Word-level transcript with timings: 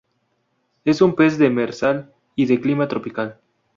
Es 0.83 0.99
un 1.03 1.13
pez 1.13 1.37
demersal 1.37 2.11
y 2.35 2.45
de 2.47 2.59
clima 2.59 2.87
tropical. 2.87 3.39